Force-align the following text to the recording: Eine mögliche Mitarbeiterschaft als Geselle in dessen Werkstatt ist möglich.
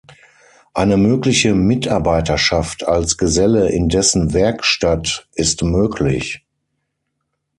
Eine 0.73 0.97
mögliche 0.97 1.53
Mitarbeiterschaft 1.53 2.87
als 2.87 3.19
Geselle 3.19 3.69
in 3.69 3.87
dessen 3.87 4.33
Werkstatt 4.33 5.27
ist 5.35 5.61
möglich. 5.61 6.43